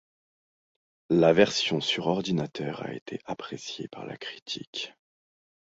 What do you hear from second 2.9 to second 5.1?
été apprécié par la critique.